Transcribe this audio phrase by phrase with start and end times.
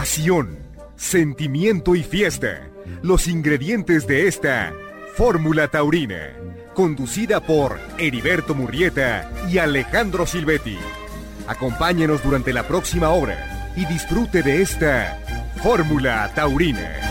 [0.00, 0.58] pasión,
[0.96, 2.70] sentimiento y fiesta.
[3.02, 4.72] Los ingredientes de esta
[5.14, 6.30] Fórmula Taurina,
[6.72, 10.78] conducida por Heriberto Murrieta y Alejandro Silvetti.
[11.46, 15.18] Acompáñenos durante la próxima hora y disfrute de esta
[15.62, 17.09] Fórmula Taurina.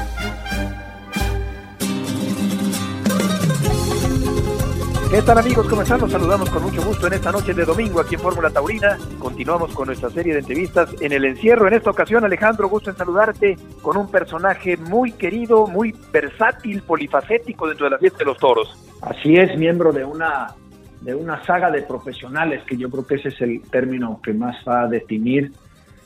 [5.09, 5.67] ¿Qué tal amigos?
[5.67, 5.99] ¿Cómo están?
[6.01, 8.95] Los saludamos con mucho gusto en esta noche de domingo aquí en Fórmula Taurina.
[9.17, 11.67] Continuamos con nuestra serie de entrevistas en el encierro.
[11.67, 17.67] En esta ocasión, Alejandro, gusto en saludarte con un personaje muy querido, muy versátil, polifacético
[17.67, 18.71] dentro de la fiesta de los toros.
[19.01, 20.53] Así es, miembro de una,
[21.01, 24.57] de una saga de profesionales, que yo creo que ese es el término que más
[24.67, 25.51] va a definir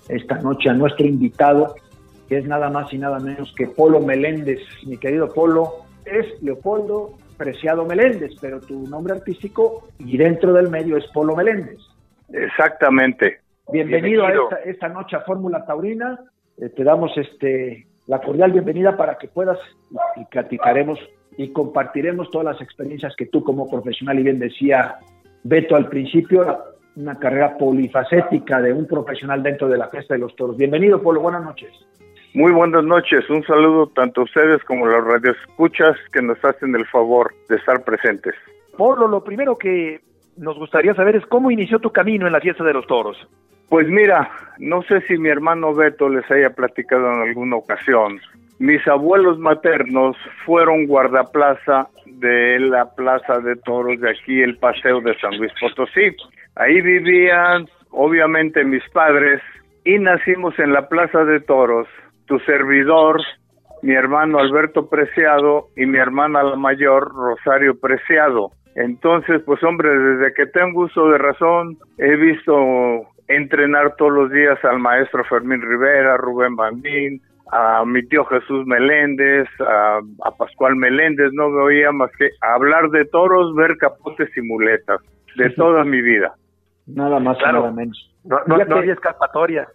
[0.07, 1.75] esta noche a nuestro invitado,
[2.29, 4.61] que es nada más y nada menos que Polo Meléndez.
[4.85, 10.97] Mi querido Polo, es Leopoldo Preciado Meléndez, pero tu nombre artístico y dentro del medio
[10.97, 11.79] es Polo Meléndez.
[12.31, 13.39] Exactamente.
[13.71, 14.31] Bienvenido, a
[14.65, 16.19] esta, noche a Fórmula Taurina.
[16.57, 19.57] Eh, te damos este la cordial bienvenida para que puedas
[20.17, 20.99] y platicaremos
[21.37, 24.97] y compartiremos todas las experiencias que tú como profesional, y bien decía
[25.43, 26.63] Beto al principio,
[26.95, 30.57] una carrera polifacética de un profesional dentro de la fiesta de los toros.
[30.57, 31.71] Bienvenido, Polo, buenas noches.
[32.33, 36.73] Muy buenas noches, un saludo tanto a ustedes como a los radioescuchas que nos hacen
[36.73, 38.33] el favor de estar presentes.
[38.75, 40.01] Polo, lo primero que
[40.37, 43.17] nos gustaría saber es cómo inició tu camino en la fiesta de los toros.
[43.69, 48.19] Pues mira, no sé si mi hermano Beto les haya platicado en alguna ocasión.
[48.57, 55.15] Mis abuelos maternos fueron guardaplaza de la Plaza de Toros de aquí, el Paseo de
[55.19, 56.15] San Luis Potosí.
[56.55, 59.39] Ahí vivían, obviamente, mis padres
[59.85, 61.87] y nacimos en la Plaza de Toros
[62.25, 63.21] tu servidor,
[63.81, 68.51] mi hermano Alberto Preciado y mi hermana la mayor, Rosario Preciado.
[68.75, 72.53] Entonces, pues hombre, desde que tengo uso de razón, he visto
[73.27, 77.21] entrenar todos los días al maestro Fermín Rivera, Rubén Bandín,
[77.51, 79.99] a mi tío Jesús Meléndez, a,
[80.37, 85.01] Pascual Meléndez, no me oía más que hablar de toros, ver capotes y muletas,
[85.35, 86.33] de toda mi vida.
[86.87, 88.09] Nada más nada menos.
[88.23, 89.67] No, no, no había escapatoria.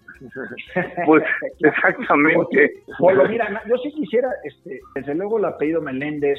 [1.06, 1.23] Pues
[1.61, 2.83] exactamente.
[2.99, 6.39] Bueno, mira, yo sí quisiera, este, desde luego el apellido Meléndez,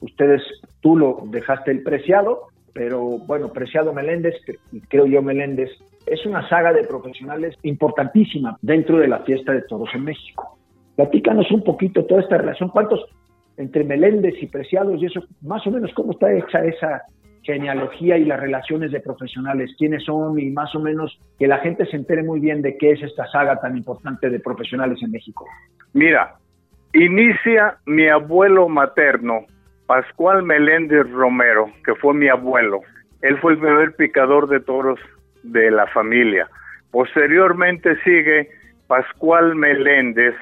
[0.00, 0.42] ustedes,
[0.80, 4.34] tú lo dejaste el preciado, pero bueno, Preciado Meléndez,
[4.72, 5.70] y creo yo Meléndez,
[6.06, 10.58] es una saga de profesionales importantísima dentro de la fiesta de toros en México.
[10.96, 13.04] Platícanos un poquito toda esta relación, cuántos
[13.56, 17.02] entre Meléndez y Preciados y eso, más o menos cómo está hecha esa,
[17.44, 21.86] genealogía y las relaciones de profesionales, quiénes son y más o menos que la gente
[21.86, 25.46] se entere muy bien de qué es esta saga tan importante de profesionales en México.
[25.92, 26.34] Mira,
[26.92, 29.46] inicia mi abuelo materno,
[29.86, 32.80] Pascual Meléndez Romero, que fue mi abuelo.
[33.20, 34.98] Él fue el primer picador de toros
[35.42, 36.48] de la familia.
[36.90, 38.48] Posteriormente sigue
[38.86, 40.34] Pascual Meléndez,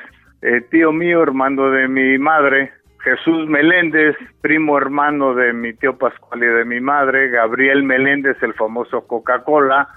[0.42, 6.42] eh, tío mío, hermano de mi madre, Jesús Meléndez, primo hermano de mi tío Pascual
[6.42, 9.88] y de mi madre, Gabriel Meléndez, el famoso Coca-Cola,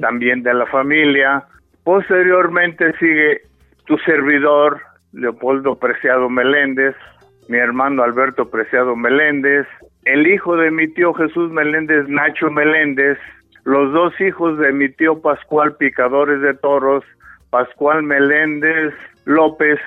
[0.00, 1.44] también de la familia.
[1.84, 3.42] Posteriormente sigue
[3.84, 4.80] tu servidor,
[5.12, 6.96] Leopoldo Preciado Meléndez,
[7.48, 9.66] mi hermano Alberto Preciado Meléndez,
[10.04, 13.18] el hijo de mi tío Jesús Meléndez, Nacho Meléndez,
[13.64, 17.04] los dos hijos de mi tío Pascual Picadores de Toros,
[17.50, 18.94] Pascual Meléndez
[19.24, 19.78] López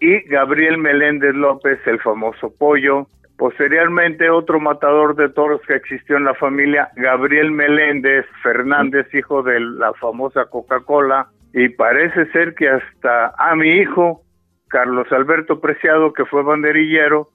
[0.00, 3.06] y Gabriel Meléndez López, el famoso pollo.
[3.36, 9.60] Posteriormente, otro matador de toros que existió en la familia, Gabriel Meléndez Fernández, hijo de
[9.60, 11.28] la famosa Coca-Cola.
[11.52, 14.22] Y parece ser que hasta a mi hijo,
[14.68, 17.30] Carlos Alberto Preciado, que fue banderillero,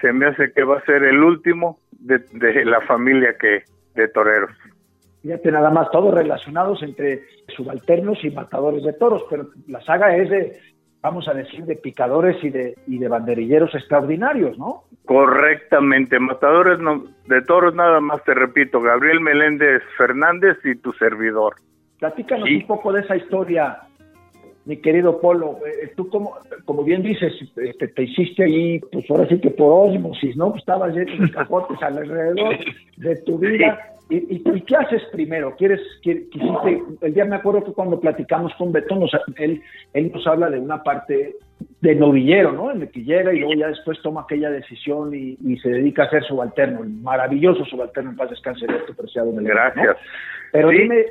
[0.00, 3.62] se me hace que va a ser el último de, la familia que
[3.94, 4.50] de toreros.
[5.22, 7.22] Fíjate nada más, todos relacionados entre
[7.54, 10.58] subalternos y matadores de toros, pero la saga es de
[11.02, 14.84] vamos a decir, de picadores y de, y de banderilleros extraordinarios, ¿no?
[15.04, 16.78] Correctamente, matadores
[17.26, 21.56] de toros nada más, te repito, Gabriel Meléndez Fernández y tu servidor.
[21.98, 23.78] Platícanos un poco de esa historia,
[24.64, 25.58] mi querido Polo.
[25.66, 29.88] Eh, tú, como, como bien dices, este, te hiciste ahí, pues ahora sí que por
[29.88, 30.54] osmosis, ¿no?
[30.56, 32.56] estabas lleno de capotes alrededor
[32.96, 33.88] de tu vida.
[34.10, 35.56] ¿Y, y, qué haces primero?
[35.56, 39.06] ¿Quieres, quisiste, el día me acuerdo que cuando platicamos con Beto,
[39.36, 39.62] él,
[39.94, 41.36] él nos habla de una parte
[41.80, 42.70] de novillero, ¿no?
[42.70, 46.10] En el que llega y luego ya después toma aquella decisión y, se dedica a
[46.10, 49.96] ser subalterno, el maravilloso subalterno en paz descanse de este preciado Gracias.
[50.50, 51.06] Pero dime,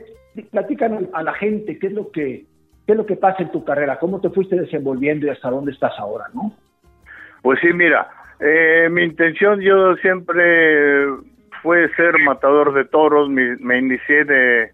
[0.51, 2.45] platícanos a la gente, ¿qué es lo que
[2.85, 3.99] qué es lo que pasa en tu carrera?
[3.99, 6.53] ¿Cómo te fuiste desenvolviendo y hasta dónde estás ahora, no?
[7.41, 8.07] Pues sí, mira,
[8.39, 11.05] eh, mi intención yo siempre
[11.61, 14.71] fue ser matador de toros, me, inicié de,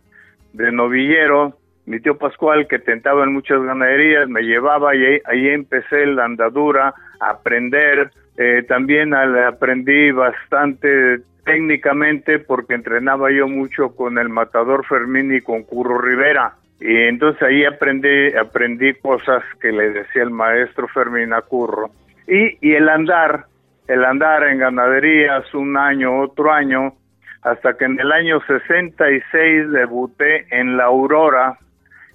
[0.72, 6.26] novillero, mi tío Pascual, que tentaba en muchas ganaderías, me llevaba y ahí, empecé la
[6.26, 8.12] andadura, a aprender.
[8.38, 15.64] Eh, también aprendí bastante técnicamente porque entrenaba yo mucho con el matador Fermín y con
[15.64, 16.56] Curro Rivera.
[16.80, 21.90] Y entonces ahí aprendí, aprendí cosas que le decía el maestro Fermín a Curro.
[22.28, 23.46] Y, y el andar,
[23.88, 26.94] el andar en ganaderías un año, otro año,
[27.42, 31.58] hasta que en el año 66 debuté en La Aurora,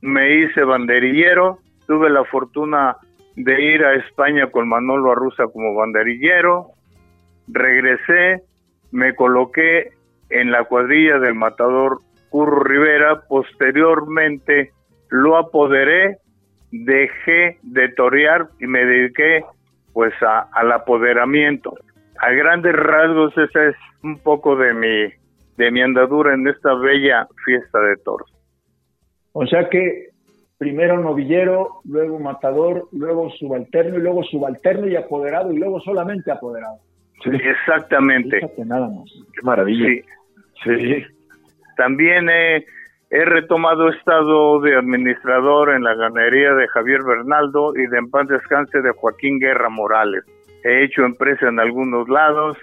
[0.00, 1.60] me hice banderillero,
[1.90, 2.98] tuve la fortuna
[3.34, 6.68] de ir a España con Manolo Arruza como banderillero,
[7.48, 8.44] regresé,
[8.92, 9.90] me coloqué
[10.28, 11.98] en la cuadrilla del matador
[12.28, 14.70] Curro Rivera, posteriormente
[15.08, 16.18] lo apoderé,
[16.70, 19.44] dejé de torear y me dediqué
[19.92, 21.74] pues al apoderamiento.
[22.20, 25.12] A grandes rasgos esa es un poco de mi
[25.56, 28.32] de mi andadura en esta bella fiesta de toros.
[29.32, 30.09] O sea que
[30.60, 36.76] primero novillero, luego matador, luego subalterno y luego subalterno y apoderado y luego solamente apoderado.
[37.24, 38.38] Sí, exactamente.
[38.66, 39.10] nada más.
[39.32, 39.88] Qué maravilla.
[40.62, 40.76] Sí.
[40.76, 41.04] sí.
[41.78, 42.66] También he
[43.12, 48.28] He retomado estado de administrador en la ganadería de Javier Bernaldo y de en paz
[48.28, 50.22] descanse de Joaquín Guerra Morales.
[50.62, 52.56] He hecho empresa en algunos lados,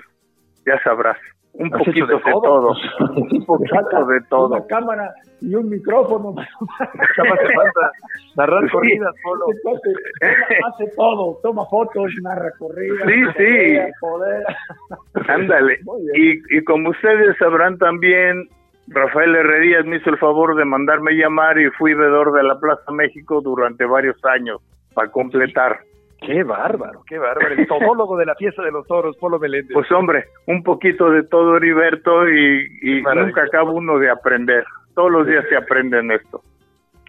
[0.66, 1.18] ya sabrás,
[1.60, 4.48] un poquito de, todo, un poquito de todo.
[4.48, 5.12] Una cámara
[5.42, 6.36] y un micrófono.
[8.36, 9.46] narrar corridas, Polo.
[10.68, 13.08] hace todo, toma fotos, narra corridas.
[13.08, 13.80] Sí, sí.
[15.28, 15.80] Ándale.
[16.14, 18.48] Y, y como ustedes sabrán también,
[18.90, 22.92] Rafael Herrerías me hizo el favor de mandarme llamar y fui vedor de la Plaza
[22.92, 24.62] México durante varios años
[24.94, 25.87] para completar.
[26.20, 27.54] Qué bárbaro, qué bárbaro.
[27.56, 29.74] El todólogo de la fiesta de los toros, Polo Meléndez.
[29.74, 34.66] Pues hombre, un poquito de todo, Heriberto, y, nunca acaba uno de aprender.
[34.96, 36.42] Todos los días se aprende en esto.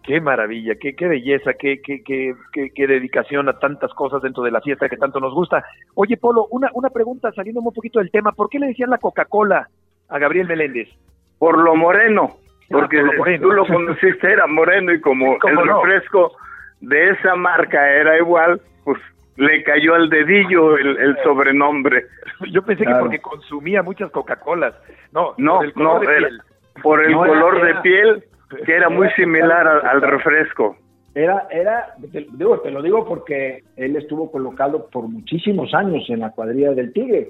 [0.03, 4.51] Qué maravilla, qué, qué belleza, qué, qué, qué, qué, dedicación a tantas cosas dentro de
[4.51, 5.65] la fiesta que tanto nos gusta.
[5.95, 8.33] Oye, Polo, una, una pregunta saliendo un poquito del tema.
[8.33, 9.69] ¿Por qué le decían la Coca-Cola
[10.09, 10.89] a Gabriel Meléndez?
[11.39, 13.03] por lo moreno, ah, porque
[13.41, 16.33] tú lo conociste, era moreno y como el refresco
[16.81, 19.03] de esa marca era igual, pues
[19.37, 22.07] le cayó al dedillo el, sobrenombre.
[22.51, 24.75] Yo pensé que porque consumía muchas Coca-Colas.
[25.13, 26.01] No, no, no,
[26.83, 28.25] por el color de piel,
[28.65, 30.75] que era muy similar al, refresco.
[31.15, 36.21] Era, era, te, digo, te lo digo porque él estuvo colocado por muchísimos años en
[36.21, 37.29] la cuadrilla del Tigre.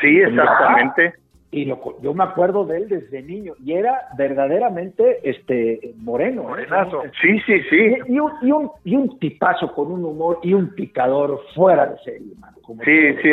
[0.00, 1.14] Sí, exactamente
[1.50, 6.66] y lo, yo me acuerdo de él desde niño y era verdaderamente este moreno ¿eh?
[6.66, 7.02] morenazo.
[7.20, 7.96] Sí sí sí.
[8.08, 11.98] Y, un, y, un, y un tipazo con un humor y un picador fuera de
[11.98, 12.32] serie
[12.84, 13.30] sí sí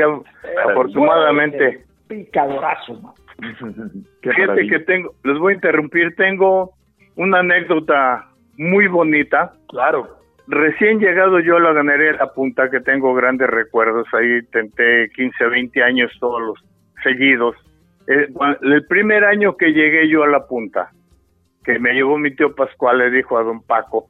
[0.69, 1.85] afortunadamente.
[2.07, 3.13] picadorazo man.
[4.21, 6.73] fíjate que tengo les voy a interrumpir tengo
[7.15, 9.53] una anécdota muy bonita.
[9.67, 10.17] Claro.
[10.47, 15.09] Recién llegado yo a la ganadería de la punta, que tengo grandes recuerdos, ahí tenté
[15.15, 16.59] 15, 20 años todos los
[17.01, 17.55] seguidos,
[18.07, 18.27] eh,
[18.61, 20.91] el, primer año que llegué yo a la punta,
[21.63, 24.07] que me llevó mi tío Pascual, le dijo a don Paco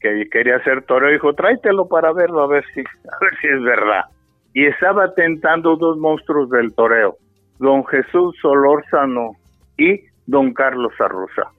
[0.00, 3.62] que quería hacer toreo, dijo, tráetelo para verlo, a ver si, a ver si es
[3.62, 4.04] verdad.
[4.52, 7.16] Y estaba tentando dos monstruos del toreo,
[7.58, 9.32] don Jesús Solórzano
[9.76, 11.50] y don Carlos Arruza.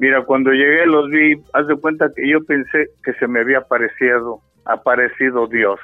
[0.00, 3.58] Mira, cuando llegué los vi, haz de cuenta que yo pensé que se me había
[3.58, 5.80] aparecido, aparecido Dios.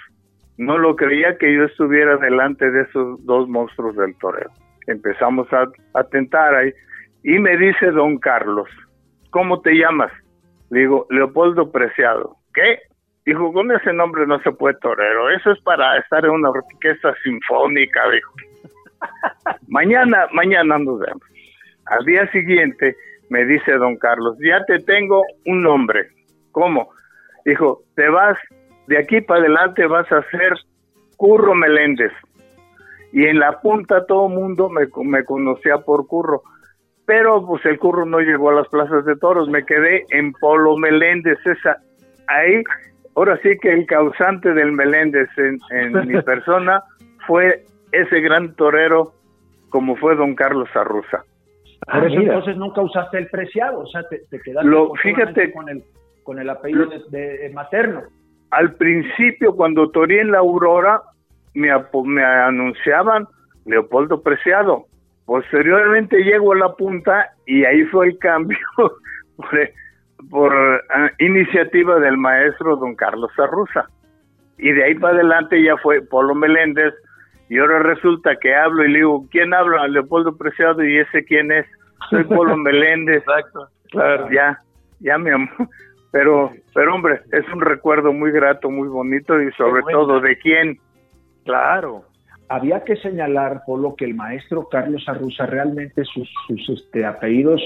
[0.57, 4.51] No lo creía que yo estuviera delante de esos dos monstruos del toreo
[4.89, 6.73] empezamos a, tentar ahí.
[7.23, 8.69] Y me dice don Carlos,
[9.31, 10.13] ¿cómo te llamas?
[10.71, 12.37] Le digo, Leopoldo Preciado.
[12.55, 12.81] ¿Qué?
[13.25, 17.15] Dijo, con ese nombre no se puede torero, eso es para estar en una orquesta
[17.23, 18.33] sinfónica, dijo.
[19.69, 21.23] mañana, mañana nos vemos.
[21.87, 22.97] Al día siguiente
[23.29, 26.09] me dice don Carlos, ya te tengo un nombre.
[26.53, 26.91] ¿Cómo?
[27.45, 28.39] Dijo, te vas,
[28.87, 30.55] de aquí para adelante vas a ser
[31.17, 32.13] Curro Meléndez
[33.13, 36.43] y en la punta todo el mundo me, me conocía por Curro.
[37.07, 40.77] Pero pues el Curro no llegó a las plazas de toros, me quedé en Polo
[40.77, 41.79] Meléndez, esa,
[42.27, 42.63] ahí,
[43.17, 46.83] ahora sí que el causante del Meléndez en, mi persona
[47.27, 49.15] fue ese gran torero
[49.71, 51.25] como fue don Carlos Arruza.
[51.91, 54.71] Por eso entonces nunca usaste el preciado, o sea, te, quedaste
[55.03, 55.83] fíjate, con el,
[56.23, 58.03] con el apellido de, materno.
[58.51, 61.01] Al principio, cuando torí en la Aurora,
[61.55, 61.69] me,
[62.05, 63.27] me anunciaban
[63.65, 64.87] Leopoldo Preciado.
[65.27, 68.59] Posteriormente llego a la punta y ahí fue el cambio
[70.31, 70.55] por,
[70.91, 73.87] ah, iniciativa del maestro don Carlos Arruza.
[74.57, 76.95] Y de ahí para adelante ya fue Polo Meléndez,
[77.49, 79.89] y ahora resulta que hablo y le digo, ¿quién habla?
[79.89, 81.67] Leopoldo Preciado y ese quién es.
[82.11, 83.19] Soy Polo Meléndez.
[83.19, 84.29] Exacto, claro.
[84.31, 84.59] Ya,
[85.01, 85.69] ya mi amor.
[86.11, 90.79] Pero, pero hombre, es un recuerdo muy grato, muy bonito y sobre todo de quién.
[91.49, 92.05] Claro.
[92.49, 97.63] Había que señalar, Polo, que el maestro Carlos Arruza realmente sus, sus este, apellidos,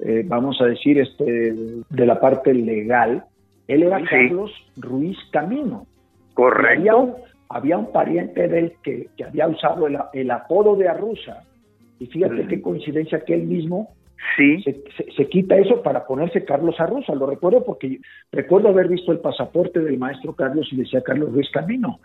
[0.00, 1.54] eh, vamos a decir, este,
[1.88, 3.24] de la parte legal,
[3.68, 5.86] él era Carlos Ruiz Camino.
[6.34, 7.16] Correcto
[7.48, 11.44] había un pariente de él que, había usado el, apodo de Arruza.
[11.98, 13.94] Y fíjate qué coincidencia que él mismo
[14.36, 14.62] sí.
[14.62, 17.14] se, quita eso para ponerse Carlos Arruza.
[17.14, 18.00] Lo recuerdo porque
[18.32, 22.00] recuerdo haber visto el pasaporte del maestro Carlos y decía Carlos Ruiz Camino.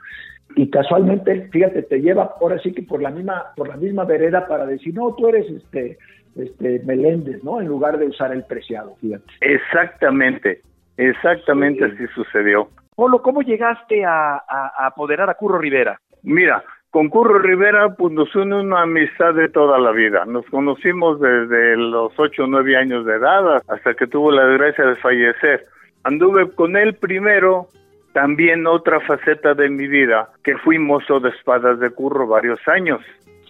[0.56, 4.48] Y casualmente, fíjate, te lleva ahora sí que por la misma, por la misma vereda
[4.48, 5.98] para decir, no, tú eres este,
[6.36, 7.62] este Meléndez, ¿no?
[7.62, 9.25] En lugar de usar el preciado, fíjate.
[9.42, 10.62] Exactamente,
[10.98, 12.70] exactamente así sucedió.
[12.96, 14.44] Polo, ¿cómo llegaste a,
[14.78, 16.00] apoderar a Curro Rivera?
[16.24, 20.25] Mira, con Curro Rivera pues nos une una amistad de toda la vida.
[20.25, 24.86] Nos conocimos desde los ocho o nueve años de edad hasta que tuvo la desgracia
[24.86, 25.65] de fallecer.
[26.03, 27.67] Anduve con él primero,
[28.13, 33.01] también otra faceta de mi vida, que fui mozo de espadas de Curro varios años.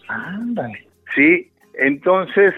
[0.07, 0.87] Ándale.
[1.15, 2.53] Sí, entonces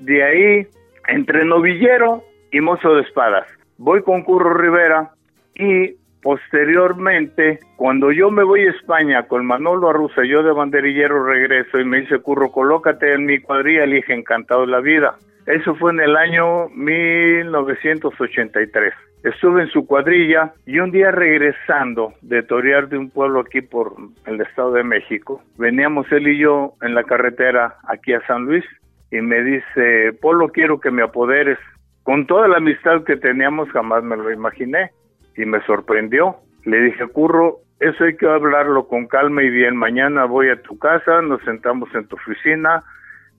[0.00, 0.66] de ahí
[1.08, 3.46] entre novillero y mozo de espadas.
[3.76, 5.10] Voy con Curro Rivera
[5.54, 11.78] y Posteriormente, cuando yo me voy a España con Manolo Arruza, yo de banderillero regreso
[11.78, 15.16] y me dice, Curro, colócate en mi cuadrilla, le dije, encantado la vida.
[15.44, 18.94] Eso fue en el año 1983.
[19.22, 23.94] Estuve en su cuadrilla y un día regresando de torear de un pueblo aquí por
[24.24, 28.64] el Estado de México, veníamos él y yo en la carretera aquí a San Luis
[29.10, 31.58] y me dice, Polo, quiero que me apoderes.
[32.02, 34.90] Con toda la amistad que teníamos, jamás me lo imaginé
[35.36, 36.36] y me sorprendió.
[36.64, 39.76] Le dije, Curro, eso hay que hablarlo con calma y bien.
[39.76, 42.82] Mañana voy a tu casa, nos sentamos en tu oficina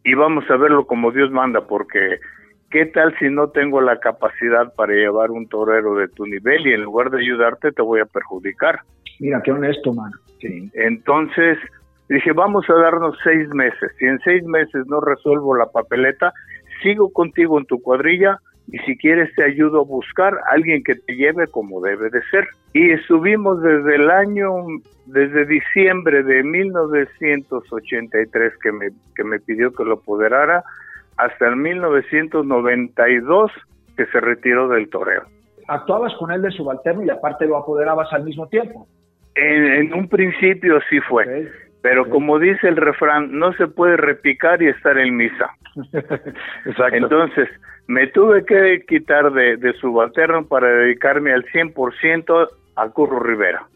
[0.03, 2.19] y vamos a verlo como Dios manda, porque
[2.69, 6.73] ¿qué tal si no tengo la capacidad para llevar un torero de tu nivel y
[6.73, 8.81] en lugar de ayudarte te voy a perjudicar?
[9.19, 10.15] Mira, qué honesto, mano.
[10.39, 10.69] Sí.
[10.75, 11.57] Entonces
[12.09, 13.91] dije, vamos a darnos seis meses.
[13.97, 16.33] Si en seis meses no resuelvo la papeleta,
[16.83, 20.95] sigo contigo en tu cuadrilla y si quieres te ayudo a buscar a alguien que
[20.95, 22.47] te lleve como debe de ser.
[22.73, 24.51] Y estuvimos desde el año,
[25.05, 30.63] desde diciembre de 1983 que me, que me pidió que lo apoderara,
[31.17, 33.51] hasta el 1992
[33.95, 35.23] que se retiró del toreo.
[35.67, 38.87] ¿Actuabas con él de subalterno y aparte lo apoderabas al mismo tiempo?
[39.35, 41.51] En, un principio sí fue,
[41.85, 45.51] pero como dice el refrán, no se puede repicar y estar en misa.
[46.65, 46.95] Exacto.
[46.95, 47.47] Entonces,
[47.85, 53.67] me tuve que quitar de, de subalterno para dedicarme al 100% a Curro Rivera.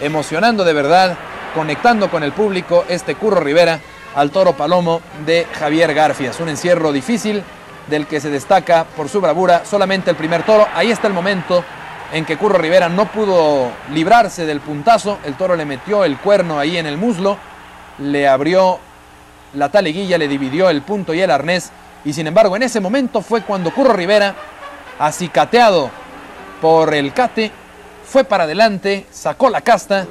[0.00, 1.18] Emocionando de verdad,
[1.52, 3.80] conectando con el público, este Curro Rivera
[4.14, 6.38] al toro palomo de Javier Garfias.
[6.38, 7.42] Un encierro difícil
[7.88, 10.64] del que se destaca por su bravura solamente el primer toro.
[10.76, 11.64] Ahí está el momento
[12.12, 15.18] en que Curro Rivera no pudo librarse del puntazo.
[15.24, 17.36] El toro le metió el cuerno ahí en el muslo,
[17.98, 18.78] le abrió
[19.54, 21.72] la taleguilla, le dividió el punto y el arnés
[22.04, 24.34] y sin embargo, en ese momento fue cuando Curro Rivera,
[24.98, 25.90] acicateado
[26.60, 27.50] por el cate,
[28.04, 30.06] fue para adelante, sacó la casta,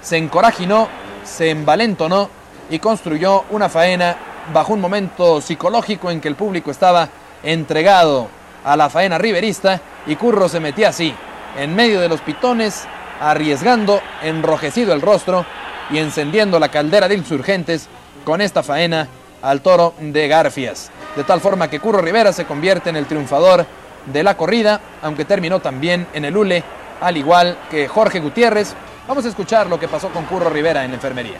[0.00, 0.88] se encorajinó,
[1.24, 2.30] se envalentonó
[2.70, 4.16] y construyó una faena
[4.52, 7.08] bajo un momento psicológico en que el público estaba
[7.42, 8.28] entregado
[8.64, 11.14] a la faena riverista y Curro se metía así,
[11.56, 12.86] en medio de los pitones,
[13.20, 15.44] arriesgando, enrojecido el rostro
[15.90, 17.88] y encendiendo la caldera de insurgentes
[18.24, 19.08] con esta faena
[19.42, 20.90] al toro de Garfias.
[21.14, 23.66] De tal forma que Curro Rivera se convierte en el triunfador
[24.06, 26.62] de la corrida, aunque terminó también en el hule,
[27.00, 28.74] al igual que Jorge Gutiérrez.
[29.08, 31.38] Vamos a escuchar lo que pasó con Curro Rivera en la enfermería.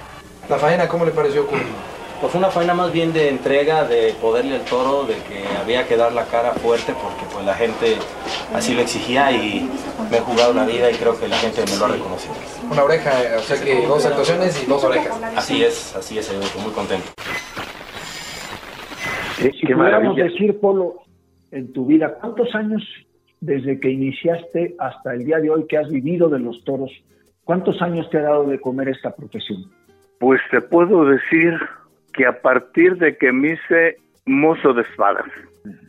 [0.49, 1.96] La faena, ¿cómo le pareció Curro?
[2.21, 5.97] Pues una faena más bien de entrega, de poderle al toro, de que había que
[5.97, 7.97] dar la cara fuerte porque pues la gente
[8.55, 9.69] así lo exigía y
[10.11, 12.35] me he jugado la vida y creo que la gente me lo ha reconocido.
[12.71, 15.23] Una oreja, o sea que dos actuaciones y dos orejas.
[15.37, 17.07] Así es, así es, estoy muy contento.
[19.39, 21.03] Si pudiéramos decir, Polo,
[21.51, 22.83] en tu vida, ¿cuántos años
[23.41, 26.91] desde que iniciaste hasta el día de hoy que has vivido de los toros
[27.47, 29.71] ¿Cuántos años te ha dado de comer esta profesión?
[30.19, 31.55] Pues te puedo decir
[32.17, 35.27] que a partir de que me hice mozo de espadas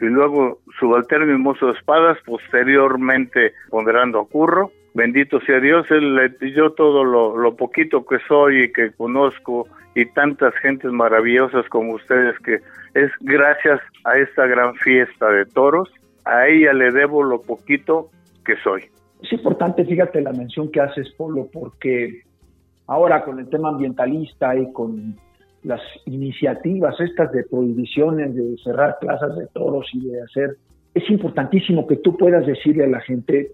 [0.02, 6.36] y luego subalterno y mozo de espadas, posteriormente ponderando a curro, bendito sea Dios, él,
[6.56, 11.94] yo todo lo, lo, poquito que soy y que conozco y tantas gentes maravillosas como
[11.94, 12.60] ustedes que
[12.94, 15.90] es gracias a esta gran fiesta de toros,
[16.26, 18.10] a ella le debo lo poquito
[18.46, 18.84] que soy.
[19.22, 22.22] Es importante, fíjate la mención que haces, Polo, porque
[22.88, 25.16] ahora con el tema ambientalista y con
[25.68, 30.58] las iniciativas estas de prohibiciones, de cerrar plazas de toros y de hacer,
[30.94, 33.52] es importantísimo que tú puedas decirle a la gente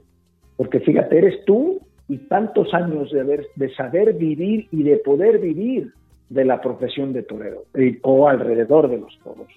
[0.55, 5.39] porque fíjate, eres tú y tantos años de, haber, de saber vivir y de poder
[5.39, 5.91] vivir
[6.29, 7.63] de la profesión de torero
[8.03, 9.47] o alrededor de los toros.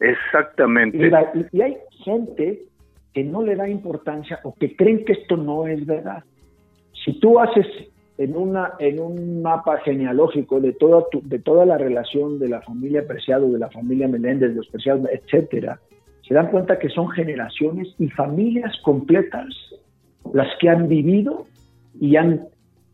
[0.00, 0.96] Exactamente.
[0.96, 2.62] Y, y, hay gente
[3.12, 6.24] que no le da importancia o que creen que esto no es verdad.
[7.04, 7.66] Si tú haces
[8.18, 13.06] en, una, en un mapa genealógico de toda, de toda la relación de la familia
[13.06, 15.78] Preciado, de la familia Meléndez, de los Preciados, etcétera,
[16.26, 19.46] se dan cuenta que son generaciones y familias completas
[20.34, 21.46] las que han vivido
[21.98, 22.42] y han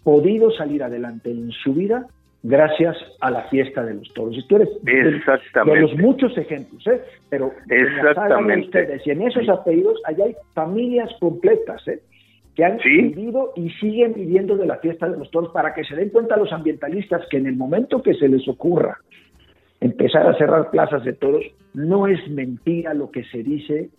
[0.05, 2.07] podido salir adelante en su vida
[2.43, 4.37] gracias a la fiesta de los toros.
[4.37, 7.01] Y tú eres de, los muchos ejemplos, ¿eh?
[7.31, 8.67] pero Exactamente.
[8.67, 12.01] ustedes y en esos apellidos allá hay familias completas ¿eh?
[12.55, 15.97] Que han vivido y siguen viviendo de la fiesta de los toros para que se
[15.97, 18.99] den cuenta los ambientalistas que en el momento que se les ocurra
[19.81, 21.45] empezar a cerrar plazas de toros,
[21.75, 23.91] no es mentira lo que se dice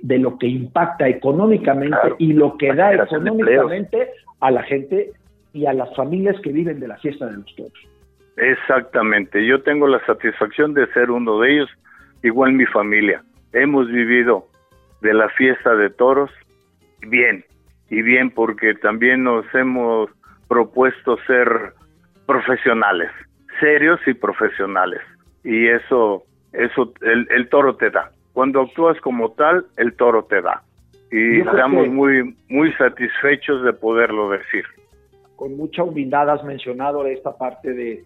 [0.00, 5.12] de lo que impacta económicamente y lo que da económicamente a la gente
[5.52, 7.88] y a las familias que viven de la fiesta de los toros.
[8.36, 11.70] Exactamente, yo tengo la satisfacción de ser uno de ellos,
[12.22, 13.22] igual mi familia.
[13.52, 14.46] Hemos vivido
[15.00, 16.30] de la fiesta de toros
[17.08, 17.44] bien,
[17.92, 20.10] y bien porque también nos hemos
[20.48, 21.74] propuesto ser
[22.26, 23.10] profesionales,
[23.60, 25.02] serios y profesionales.
[25.44, 30.40] Y eso, eso el, el toro te da cuando actúas como tal, el toro te
[30.40, 30.62] da.
[31.10, 34.64] Y estamos muy, muy satisfechos de poderlo decir.
[35.36, 38.04] Con mucha humildad has mencionado esta parte de,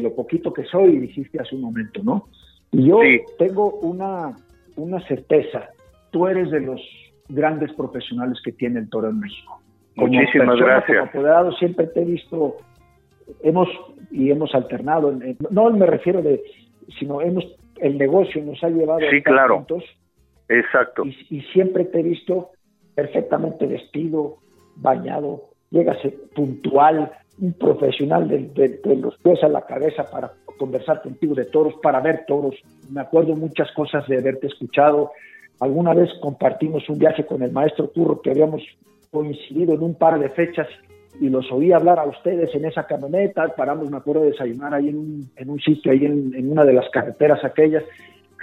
[0.00, 2.26] lo poquito que soy, dijiste hace un momento, ¿no?
[2.72, 2.98] Y yo
[3.38, 4.36] tengo una,
[4.74, 5.68] una certeza.
[6.10, 6.80] Tú eres de los
[7.32, 9.60] grandes profesionales que tiene el toro en México.
[9.96, 10.98] Muchísimas gracias.
[10.98, 12.56] Como apoderado siempre te he visto,
[13.42, 13.68] hemos
[14.10, 15.14] y hemos alternado,
[15.50, 16.42] no me refiero de,
[16.98, 17.44] sino hemos
[17.82, 19.56] el negocio nos ha llevado sí, a claro.
[19.56, 19.84] juntos.
[20.48, 21.04] Exacto.
[21.04, 22.50] Y, siempre te he visto
[22.94, 24.36] perfectamente vestido,
[24.76, 25.98] bañado, llegas
[26.34, 32.00] puntual, un profesional de, los pies a la cabeza para conversar contigo de toros, para
[32.00, 32.54] ver toros.
[32.90, 35.10] Me acuerdo muchas cosas de haberte escuchado.
[35.60, 38.62] Alguna vez compartimos un viaje con el maestro Curro que habíamos
[39.10, 40.66] coincidido en un par de fechas
[41.20, 44.88] y los oí hablar a ustedes en esa camioneta, paramos, me acuerdo, de desayunar ahí
[44.88, 47.84] en un, en un sitio, ahí en, una de las carreteras aquellas,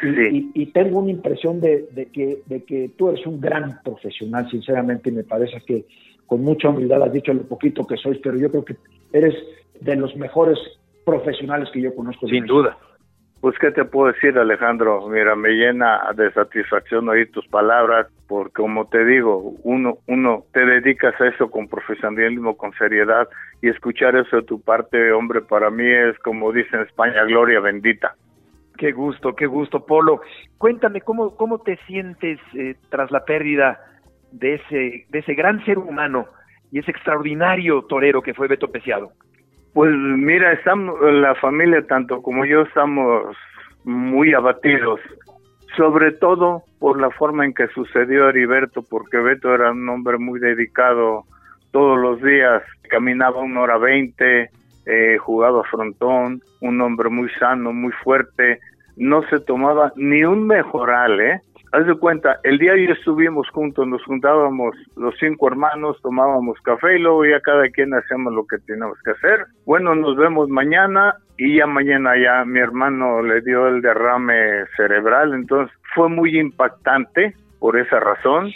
[0.02, 5.14] y, tengo una impresión de, que, de que tú eres un gran profesional, sinceramente, y
[5.14, 5.86] me parece que
[6.26, 8.78] con mucha humildad has dicho lo poquito que sois, pero yo creo que
[9.12, 9.36] eres
[9.82, 10.58] de los mejores
[11.04, 12.28] profesionales que yo conozco.
[12.28, 12.78] Sin duda.
[13.42, 15.08] Pues, ¿qué te puedo decir, Alejandro?
[15.08, 20.66] Mira, me llena de satisfacción oír tus palabras, porque como te digo, uno, uno te
[20.66, 23.30] dedicas a eso con profesionalismo, con seriedad,
[23.62, 27.62] y escuchar eso de tu parte, hombre, para mí es, como dicen en España, gloria
[27.62, 28.16] bendita.
[28.78, 30.22] Qué gusto, qué gusto, Polo.
[30.58, 33.80] Cuéntame, ¿cómo, cómo te sientes eh, tras la pérdida
[34.34, 36.28] de ese, de ese gran ser humano
[36.72, 39.14] y ese extraordinario torero que fue Beto Peciado?
[39.74, 43.36] Pues mira, estamos, la familia tanto como yo estamos
[43.84, 45.00] muy abatidos,
[45.78, 50.40] sobre todo por la forma en que sucedió Heriberto, porque Beto era un hombre muy
[50.40, 51.24] dedicado
[51.72, 54.50] todos los días, caminaba una hora veinte,
[54.86, 58.60] eh, jugaba frontón, un hombre muy sano, muy fuerte,
[58.98, 61.42] no se tomaba ni un mejoral, ¿eh?
[61.72, 66.98] Haz de cuenta, el día y estuvimos juntos, nos juntábamos los cinco hermanos, tomábamos café
[66.98, 69.46] y luego ya cada quien hacíamos lo que teníamos que hacer.
[69.66, 75.34] Bueno, nos vemos mañana y ya mañana ya mi hermano le dio el derrame cerebral,
[75.34, 78.52] entonces fue muy impactante por esa razón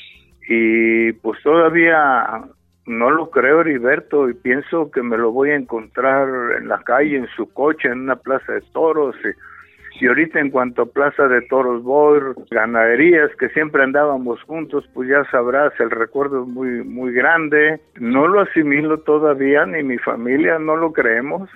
[0.47, 2.43] y pues todavía
[2.85, 7.17] no lo creo Heriberto y pienso que me lo voy a encontrar en la calle,
[7.17, 9.15] en su coche, en una plaza de toros.
[10.03, 15.07] Y ahorita en cuanto a Plaza de Toros Boer, ganaderías que siempre andábamos juntos, pues
[15.07, 17.79] ya sabrás, el recuerdo es muy, muy grande.
[18.01, 21.49] No lo asimilo todavía, ni mi familia no lo creemos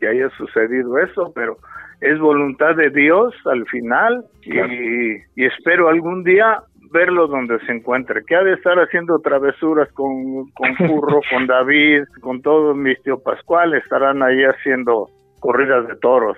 [0.00, 1.58] que haya sucedido eso, pero
[2.00, 6.58] es voluntad de Dios al final y, y espero algún día
[6.90, 12.02] verlo donde se encuentre, que ha de estar haciendo travesuras con, con Curro, con David,
[12.20, 16.36] con todos mis tío Pascual, estarán ahí haciendo corridas de toros.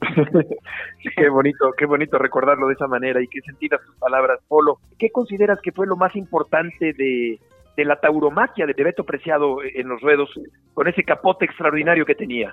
[1.16, 4.78] qué bonito, qué bonito recordarlo de esa manera y qué sentidas tus palabras, Polo.
[4.98, 7.38] ¿Qué consideras que fue lo más importante de,
[7.76, 10.30] de la tauromaquia de Beto Preciado en los ruedos
[10.74, 12.52] con ese capote extraordinario que tenía?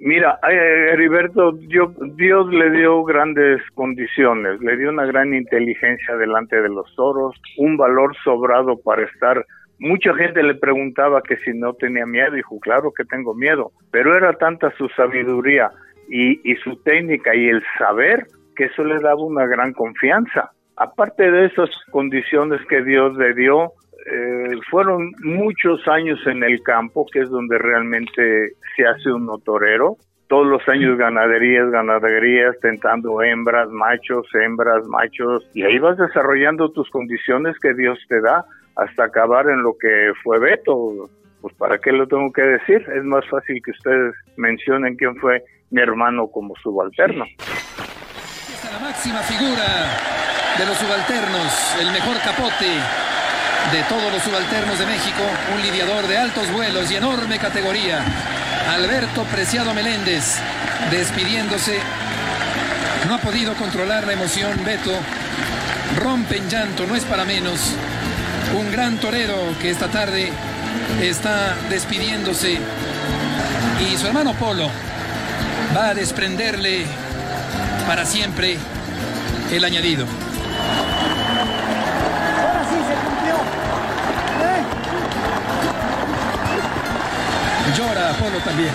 [0.00, 6.60] Mira, eh, Heriberto, Dios, Dios le dio grandes condiciones, le dio una gran inteligencia delante
[6.60, 9.44] de los toros, un valor sobrado para estar.
[9.78, 14.14] Mucha gente le preguntaba que si no tenía miedo, dijo, claro que tengo miedo, pero
[14.16, 15.70] era tanta su sabiduría
[16.08, 20.50] y, su técnica y el saber que eso le daba una gran confianza.
[20.76, 23.72] Aparte de esas condiciones que Dios le dio,
[24.06, 29.96] eh, fueron muchos años en el campo, que es donde realmente se hace un torero.
[30.28, 36.90] Todos los años ganaderías, ganaderías, tentando hembras, machos, hembras, machos, y ahí vas desarrollando tus
[36.90, 38.44] condiciones que Dios te da
[38.76, 41.08] hasta acabar en lo que fue Beto.
[41.40, 45.42] Pues para qué lo tengo que decir, es más fácil que ustedes mencionen quién fue
[45.70, 47.24] mi hermano como subalterno.
[47.24, 49.64] Esta es la máxima figura
[50.58, 52.66] de los subalternos, el mejor capote
[53.72, 55.22] de todos los subalternos de México,
[55.54, 58.00] un lidiador de altos vuelos y enorme categoría,
[58.70, 60.38] Alberto Preciado Meléndez,
[60.90, 61.78] despidiéndose.
[63.08, 64.92] No ha podido controlar la emoción, Beto.
[66.02, 67.74] Rompe en llanto, no es para menos.
[68.58, 70.30] Un gran torero que esta tarde
[71.00, 72.58] está despidiéndose.
[73.80, 74.70] Y su hermano Polo
[75.76, 76.86] va a desprenderle
[77.86, 78.56] para siempre
[79.52, 80.06] el añadido.
[87.76, 88.70] Llora Apolo también.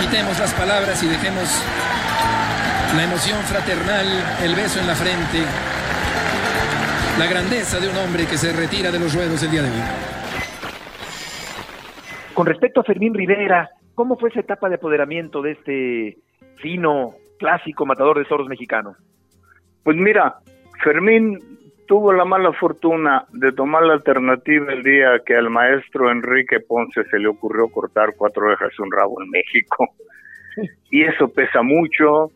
[0.00, 1.48] Quitemos las palabras y dejemos
[2.94, 4.06] la emoción fraternal,
[4.42, 5.42] el beso en la frente,
[7.18, 10.03] la grandeza de un hombre que se retira de los ruedos el día de hoy.
[12.34, 16.18] Con respecto a Fermín Rivera, ¿cómo fue esa etapa de apoderamiento de este
[16.56, 18.96] fino, clásico matador de toros mexicano?
[19.84, 20.38] Pues mira,
[20.82, 21.38] Fermín
[21.86, 27.04] tuvo la mala fortuna de tomar la alternativa el día que al maestro Enrique Ponce
[27.04, 29.88] se le ocurrió cortar cuatro orejas y un rabo en México.
[30.90, 32.30] Y eso pesa mucho.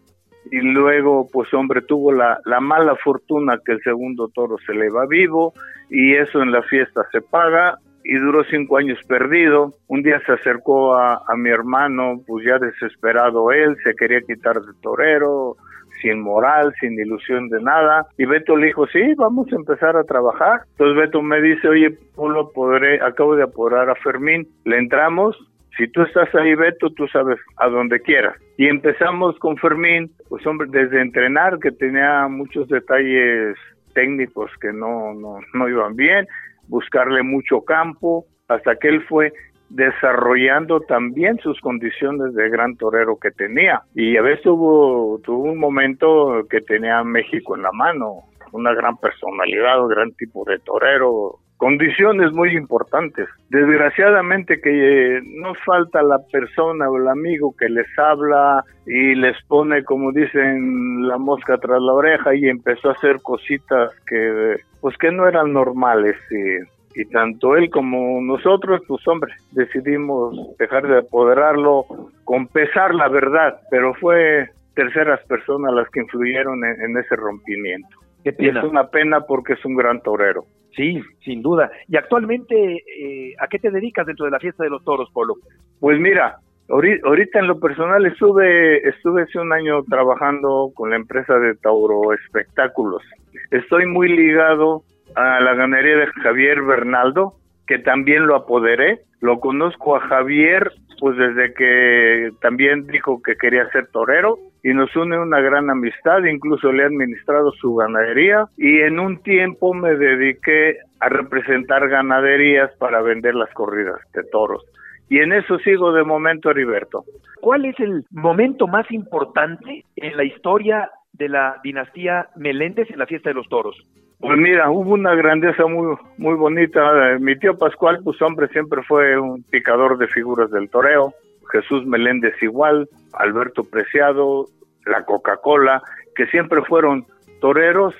[0.51, 4.91] Y luego, pues hombre, tuvo la, la mala fortuna que el segundo toro se le
[4.91, 5.53] va vivo
[5.91, 9.75] y eso en la fiesta se paga y duró cinco años perdido.
[9.87, 14.59] Un día se acercó a, a mi hermano, pues ya desesperado él, se quería quitar
[14.63, 15.57] de torero,
[16.01, 18.07] sin moral, sin ilusión de nada.
[18.17, 20.63] Y Beto le dijo, sí, vamos a empezar a trabajar.
[20.71, 25.37] Entonces Beto me dice, oye, lo podré, acabo de apurar a Fermín, le entramos.
[25.77, 28.35] Si tú estás ahí, Beto, tú sabes a donde quieras.
[28.57, 33.55] Y empezamos con Fermín, pues hombre, desde entrenar, que tenía muchos detalles
[33.95, 36.27] técnicos que no, no, no iban bien,
[36.69, 39.33] buscarle mucho campo, hasta que él fue
[39.69, 43.83] desarrollando también sus condiciones de gran torero que tenía.
[43.95, 48.97] Y a veces tuvo, tuvo un momento que tenía México en la mano, una gran
[48.97, 53.29] personalidad, un gran tipo de torero, condiciones muy importantes.
[53.51, 59.85] Desgraciadamente que nos falta la persona o el amigo que les habla y les pone,
[59.85, 65.13] como dicen, la mosca tras la oreja y empezó a hacer cositas que, pues que
[65.13, 66.17] no eran normales.
[66.31, 71.85] Y y tanto él como nosotros, pues hombre, decidimos dejar de apoderarlo
[72.25, 77.89] con pesar la verdad, pero fue terceras personas las que influyeron en, ese rompimiento.
[78.25, 80.45] Qué es una pena porque es un gran torero.
[80.79, 81.73] Sí, sin duda.
[81.89, 85.35] Y actualmente, eh, ¿a qué te dedicas dentro de la fiesta de los toros, Polo?
[85.81, 86.37] Pues mira,
[86.69, 92.13] ahorita en lo personal estuve, estuve hace un año trabajando con la empresa de Tauro
[92.13, 93.03] Espectáculos.
[93.51, 94.85] Estoy muy ligado
[95.17, 97.35] a la ganadería de Javier Bernaldo,
[97.67, 99.01] que también lo apoderé.
[99.21, 104.95] Lo conozco a Javier, pues desde que también dijo que quería ser torero y nos
[104.97, 109.95] une una gran amistad, incluso le he administrado su ganadería y en un tiempo me
[109.97, 114.65] dediqué a representar ganaderías para vender las corridas de toros.
[115.09, 117.05] Y en eso sigo de momento, Heriberto.
[117.41, 123.07] ¿Cuál es el momento más importante en la historia de la dinastía Meléndez en la
[123.07, 123.77] fiesta de los toros?
[124.21, 127.17] Pues mira, hubo una grandeza muy muy bonita.
[127.21, 131.15] Mi tío Pascual, pues hombre, siempre fue un picador de figuras del toreo.
[131.53, 134.47] Jesús Meléndez igual, Alberto Preciado,
[134.85, 135.83] la Coca-Cola,
[136.17, 137.07] que siempre fueron
[137.41, 137.95] toreros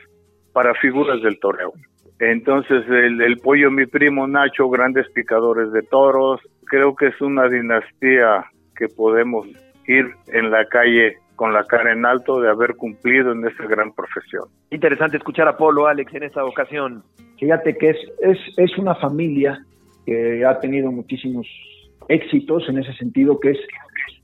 [0.53, 1.73] para figuras del toreo.
[2.19, 6.41] Entonces el, el pollo, mi primo Nacho, grandes picadores de toros.
[6.65, 8.45] Creo que es una dinastía
[8.77, 9.47] que podemos
[9.87, 13.93] ir en la calle con la cara en alto de haber cumplido en esa gran
[13.93, 14.49] profesión.
[14.71, 17.05] Interesante escuchar a Polo, Alex, en esta ocasión.
[17.39, 19.65] Fíjate que es, es, es una familia
[20.05, 21.47] que ha tenido muchísimos
[22.09, 23.59] éxitos en ese sentido que es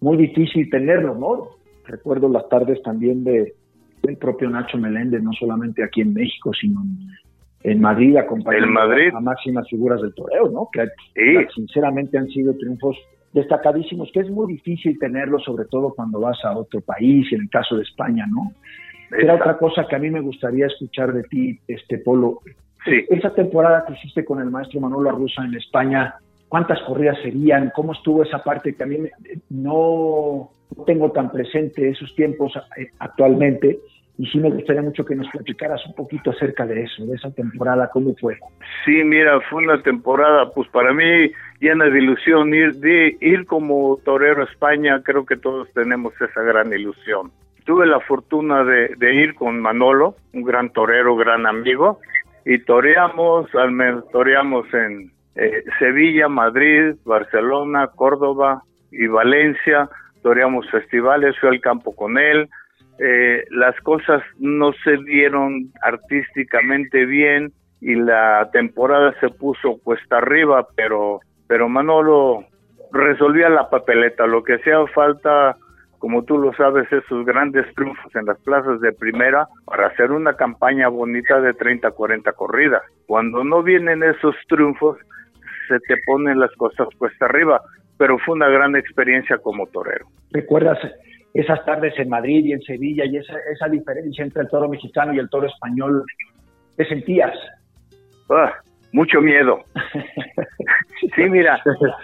[0.01, 1.51] muy difícil tenerlo, ¿no?
[1.87, 3.55] Recuerdo las tardes también de
[4.05, 6.83] del propio Nacho Meléndez, no solamente aquí en México, sino
[7.63, 8.81] en, Madrid, acompañando
[9.17, 10.69] a máximas figuras del toreo, ¿no?
[10.73, 10.87] Que,
[11.55, 12.97] sinceramente han sido triunfos
[13.35, 17.51] destacadísimos, que es muy difícil tenerlo, sobre todo cuando vas a otro país, en el
[17.51, 18.53] caso de España, ¿no?
[19.11, 22.39] Era otra cosa que a mí me gustaría escuchar de ti, este Polo.
[22.85, 23.05] Sí.
[23.09, 26.15] Esa temporada que hiciste con el maestro Manolo Arruza en España,
[26.49, 28.99] cuántas corridas serían, cómo estuvo esa parte que a mí
[29.51, 30.51] no
[30.85, 33.79] tengo tan presente esos tiempos eh, actualmente
[34.17, 37.33] y sí me gustaría mucho que nos platicaras un poquito acerca de eso, de esa
[37.33, 38.39] temporada, cómo fue.
[38.85, 43.99] Sí, mira, fue una temporada, pues para mí llena de ilusión, ir, de, ir como
[44.05, 47.33] torero a España, creo que todos tenemos esa gran ilusión.
[47.65, 51.99] Tuve la fortuna de, de ir con Manolo, un gran torero, gran amigo,
[52.45, 59.89] y toreamos, al menos toreamos en, eh, Sevilla, Madrid, Barcelona, Córdoba y Valencia.
[60.25, 62.49] Toreamos festivales, fui al campo con él.
[62.99, 70.67] Eh, las cosas no se dieron artísticamente bien y la temporada se puso cuesta arriba,
[70.75, 72.47] pero, pero Manolo
[72.91, 74.27] resolvía la papeleta.
[74.27, 75.57] Lo que hacía falta,
[75.99, 80.33] como tú lo sabes, esos grandes triunfos en las plazas de primera para hacer una
[80.33, 82.81] campaña bonita de 30, 40 corridas.
[83.07, 84.97] Cuando no vienen esos triunfos,
[85.69, 87.61] se te ponen las cosas cuesta arriba,
[87.99, 90.07] pero fue una gran experiencia como torero.
[90.31, 90.79] ¿Recuerdas
[91.33, 95.15] esas tardes en Madrid y en Sevilla y esa, esa diferencia entre el toro mexicano
[95.15, 96.05] y el toro español?
[96.77, 97.37] ¿Qué sentías?
[98.31, 98.55] Ah,
[98.93, 99.63] mucho miedo.
[101.17, 101.61] sí, mira,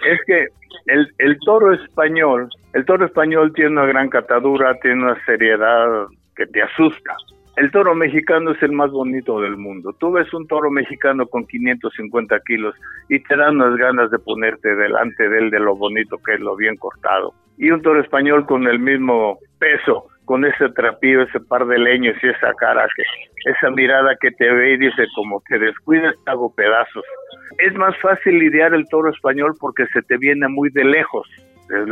[0.09, 0.47] es que
[0.87, 6.45] el, el toro español, el toro español tiene una gran catadura, tiene una seriedad que
[6.47, 7.15] te asusta.
[7.57, 9.93] El toro mexicano es el más bonito del mundo.
[9.99, 12.75] Tú ves un toro mexicano con 550 kilos
[13.09, 16.39] y te dan unas ganas de ponerte delante de él de lo bonito que es
[16.39, 17.33] lo bien cortado.
[17.57, 22.15] Y un toro español con el mismo peso, con ese trapío, ese par de leños
[22.23, 23.03] y esa cara, que,
[23.51, 27.03] esa mirada que te ve y dice como te descuides, hago pedazos.
[27.57, 31.27] Es más fácil lidiar el toro español porque se te viene muy de lejos.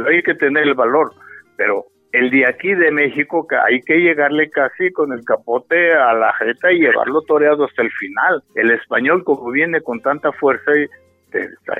[0.07, 1.11] Hay que tener el valor,
[1.57, 6.13] pero el de aquí de México que hay que llegarle casi con el capote a
[6.13, 8.43] la jeta y llevarlo toreado hasta el final.
[8.55, 10.87] El español como viene con tanta fuerza y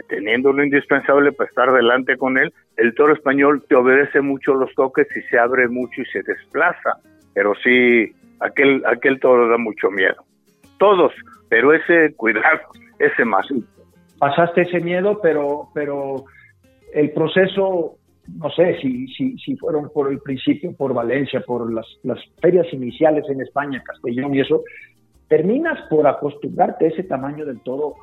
[0.08, 4.74] teniendo lo indispensable para estar delante con él, el toro español te obedece mucho los
[4.76, 6.98] toques y se abre mucho y se desplaza.
[7.34, 10.24] Pero sí, aquel, aquel toro da mucho miedo.
[10.78, 11.12] Todos,
[11.50, 12.60] pero ese cuidado,
[13.00, 13.48] ese más.
[14.20, 16.26] Pasaste ese miedo, pero, pero
[16.94, 17.99] el proceso
[18.38, 22.68] no sé si, si, si fueron por el principio, por Valencia, por las, las ferias
[22.74, 24.64] iniciales en España, Castellón y eso,
[25.30, 27.94] terminas por acostumbrarte a ese tamaño del toro.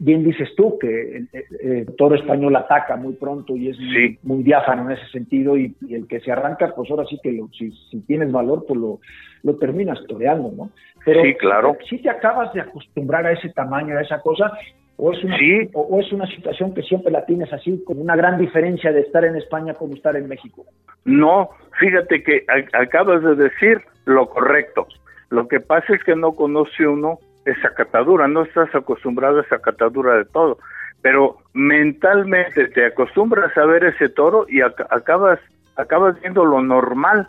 [0.00, 1.28] Bien dices tú que el,
[1.62, 3.78] el, toro español ataca muy pronto y es
[4.22, 7.48] muy, diáfano en ese sentido y, el que se arranca, pues ahora sí que lo,
[7.56, 8.98] si, si, tienes valor, pues lo,
[9.44, 10.70] lo terminas toreando, ¿no?
[11.04, 11.76] Pero sí, claro.
[11.88, 14.52] si te acabas de acostumbrar a ese tamaño, a esa cosa,
[14.96, 15.36] o es, una,
[15.72, 19.24] o, es una situación que siempre la tienes así, con una gran diferencia de estar
[19.24, 20.64] en España como estar en México.
[21.04, 24.86] No, fíjate que acabas de decir lo correcto.
[25.30, 29.58] Lo que pasa es que no conoce uno esa catadura, no estás acostumbrado a esa
[29.58, 30.58] catadura de todo,
[31.00, 35.40] pero mentalmente te acostumbras a ver ese toro y acabas
[35.76, 37.26] acabas viendo lo normal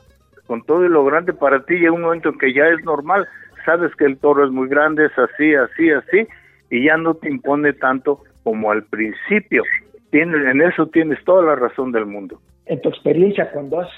[0.48, 3.28] con todo y lo grande para ti en un momento en que ya es normal,
[3.66, 6.28] sabes que el toro es muy grande, es así, así, así,
[6.74, 9.62] y ya no te impone tanto como al principio.
[10.10, 12.40] Tienes, en eso tienes toda la razón del mundo.
[12.66, 13.90] En tu experiencia, cuando has...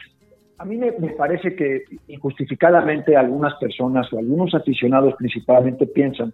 [0.57, 6.33] A mí me, parece que injustificadamente algunas personas o algunos aficionados principalmente piensan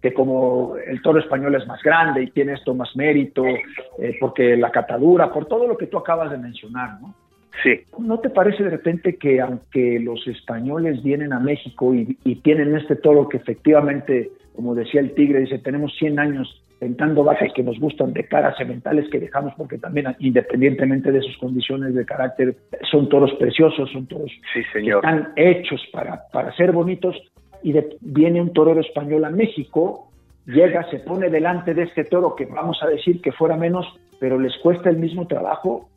[0.00, 4.56] que como el toro español es más grande y tiene esto más mérito, eh, porque
[4.56, 7.14] la catadura, por todo lo que tú acabas de mencionar, ¿no?
[7.62, 7.82] Sí.
[7.98, 12.74] ¿No te parece de repente que aunque los españoles vienen a México y, y tienen
[12.76, 17.62] este toro que efectivamente como decía el tigre, dice, tenemos 100 años tentando vacas que
[17.62, 22.56] nos gustan de caras sementales que dejamos porque también independientemente de sus condiciones de carácter
[22.90, 25.00] son toros preciosos, son toros sí, señor.
[25.00, 27.16] que están hechos para, para ser bonitos
[27.62, 30.10] y viene un torero español a México,
[30.46, 33.86] llega, se pone delante de este toro que vamos a decir que fuera menos,
[34.18, 35.88] pero les cuesta el mismo trabajo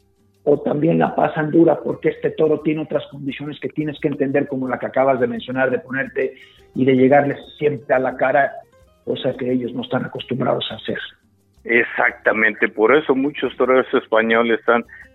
[0.46, 4.48] o también la pasan dura porque este toro tiene otras condiciones que tienes que entender
[4.48, 6.36] como la que acabas de mencionar, de ponerte
[6.76, 8.52] y de llegarles siempre a la cara,
[9.04, 11.00] cosa que ellos no están acostumbrados a hacer.
[11.64, 14.60] Exactamente, por eso muchos toreros españoles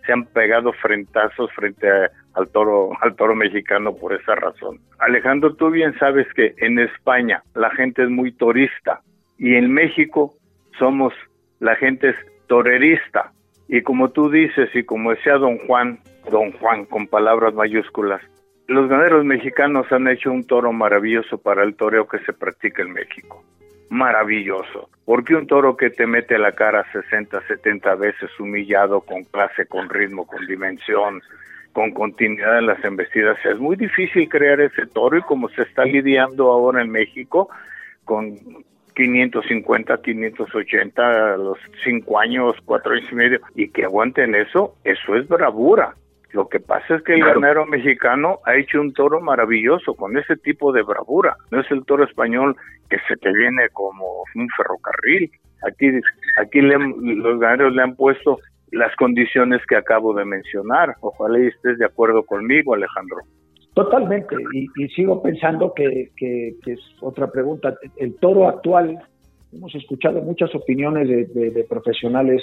[0.04, 1.86] se han pegado frentazos frente
[2.34, 4.80] al toro al toro mexicano por esa razón.
[4.98, 9.00] Alejandro, tú bien sabes que en España la gente es muy torista
[9.38, 10.34] y en México
[10.76, 11.14] somos
[11.60, 12.16] la gente es
[12.48, 13.32] torerista
[13.70, 18.20] y como tú dices y como decía don Juan, don Juan con palabras mayúsculas,
[18.66, 22.92] los ganaderos mexicanos han hecho un toro maravilloso para el toreo que se practica en
[22.92, 23.42] México
[23.90, 24.88] maravilloso.
[25.04, 29.90] Porque un toro que te mete la cara 60, 70 veces humillado, con clase, con
[29.90, 31.20] ritmo, con dimensión,
[31.72, 35.84] con continuidad en las embestidas, es muy difícil crear ese toro y como se está
[35.84, 37.48] lidiando ahora en México
[38.04, 38.36] con
[39.00, 45.26] 550, 580, los 5 años, 4 años y medio, y que aguanten eso, eso es
[45.26, 45.94] bravura.
[46.32, 50.36] Lo que pasa es que el ganero mexicano ha hecho un toro maravilloso con ese
[50.36, 51.34] tipo de bravura.
[51.50, 52.54] No es el toro español
[52.88, 55.30] que se te viene como un ferrocarril.
[55.66, 55.90] Aquí,
[56.40, 58.38] aquí los ganaderos le han puesto
[58.70, 60.94] las condiciones que acabo de mencionar.
[61.00, 63.22] Ojalá estés de acuerdo conmigo, Alejandro.
[63.74, 67.76] Totalmente, y, sigo pensando que, es otra pregunta.
[67.96, 68.98] El toro actual,
[69.52, 72.42] hemos escuchado muchas opiniones de profesionales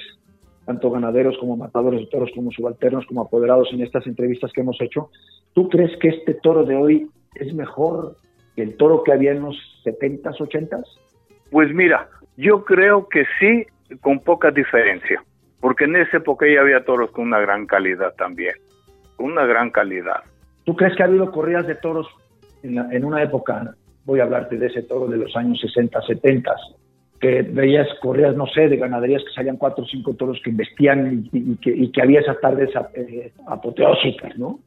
[0.67, 4.79] tanto ganaderos como matadores de toros, como subalternos, como apoderados en estas entrevistas que hemos
[4.81, 5.09] hecho.
[5.53, 8.17] ¿Tú crees que este toro de hoy es mejor
[8.53, 10.83] que el toro que había en los 70s, 80s?
[11.51, 13.65] Pues mira, yo creo que sí,
[14.01, 15.23] con poca diferencia,
[15.61, 18.55] porque en esa época ya había toros con una gran calidad también,
[19.17, 20.21] una gran calidad.
[20.67, 22.05] ¿Tú crees que ha habido corridas de toros
[22.61, 26.53] en, en una época, voy a hablarte de ese toro de los años 60, 70,
[27.21, 31.29] que veías corridas, no sé, de ganaderías que salían cuatro o cinco toros que investían
[31.31, 34.59] y, que, había esas tardes eh, apoteósicas, ¿no?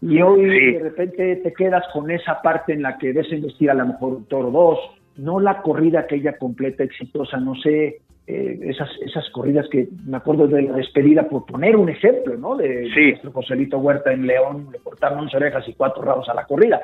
[0.00, 3.74] Y hoy de repente te quedas con esa parte en la que ves investir a
[3.74, 4.78] lo mejor un toro dos,
[5.16, 7.98] no la corrida aquella completa, exitosa, no sé,
[8.30, 12.56] eh, esas, esas corridas que me acuerdo de la despedida, por poner un ejemplo, ¿no?
[12.56, 16.44] De nuestro Joselito Huerta en León, le cortaron once orejas y cuatro rabos a la
[16.44, 16.80] corrida.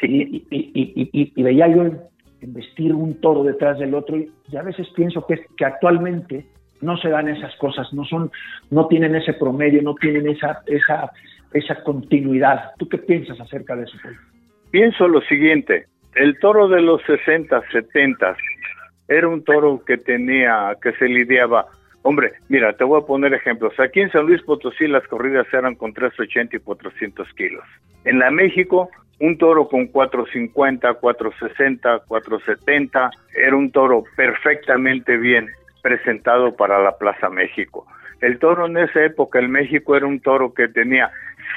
[0.00, 0.46] Sí.
[0.50, 1.84] Y, y veía yo
[2.40, 6.46] vestir un toro detrás del otro y, a veces pienso que, que actualmente
[6.80, 8.30] no se dan esas cosas, no son,
[8.70, 11.10] no tienen ese promedio, no tienen esa, esa,
[11.52, 12.70] esa continuidad.
[12.78, 13.98] ¿Tú qué piensas acerca de eso?
[14.70, 18.36] Pienso lo siguiente, el toro de los 60, 70
[19.08, 21.66] era un toro que tenía, que se lidiaba.
[22.02, 23.78] Hombre, mira, te voy a poner ejemplos.
[23.80, 27.64] Aquí en San Luis Potosí las corridas eran con 380 y 400 kilos.
[28.04, 28.90] En la México
[29.20, 35.48] un toro con 450, 460, 470, era un toro perfectamente bien
[35.82, 37.86] presentado para la Plaza México.
[38.20, 41.10] El toro en esa época, el México era un toro que tenía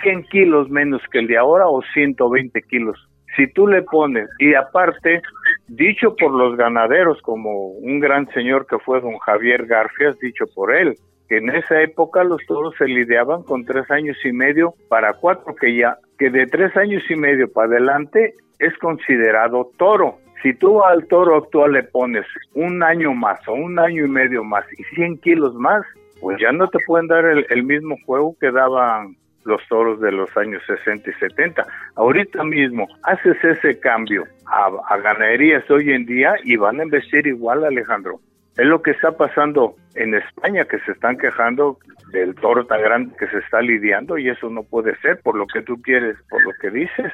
[0.03, 3.07] 100 kilos menos que el de ahora o 120 kilos.
[3.35, 5.21] Si tú le pones, y aparte,
[5.67, 10.75] dicho por los ganaderos, como un gran señor que fue don Javier Garfias, dicho por
[10.75, 10.95] él,
[11.31, 15.75] en esa época los toros se lidiaban con tres años y medio para cuatro, que
[15.75, 20.17] ya, que de tres años y medio para adelante es considerado toro.
[20.43, 24.43] Si tú al toro actual le pones un año más o un año y medio
[24.43, 25.85] más y 100 kilos más,
[26.19, 30.35] pues ya no te pueden dar el, mismo juego que daban los toros de los
[30.37, 31.65] años 60 y 70.
[31.95, 37.27] Ahorita mismo haces ese cambio a, a ganaderías hoy en día y van a investir
[37.27, 38.19] igual, Alejandro.
[38.57, 41.77] Es lo que está pasando en España, que se están quejando
[42.11, 45.47] del toro tan grande que se está lidiando y eso no puede ser por lo
[45.47, 47.11] que tú quieres, por lo que dices.